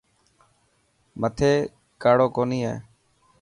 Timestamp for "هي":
2.67-2.75